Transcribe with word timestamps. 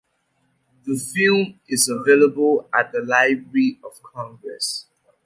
The 0.87 0.97
film 0.97 1.59
is 1.67 1.87
available 1.87 2.67
at 2.73 2.91
the 2.91 3.01
Library 3.01 3.79
of 3.83 4.01
Congress. 4.01 4.87